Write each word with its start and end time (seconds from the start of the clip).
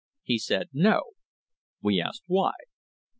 He 0.23 0.39
said, 0.39 0.69
'No/ 0.73 1.11
We 1.83 2.01
asked 2.01 2.23
why. 2.25 2.53